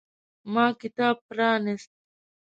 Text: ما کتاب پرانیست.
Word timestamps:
ما 0.53 0.65
کتاب 0.81 1.15
پرانیست. 1.29 1.91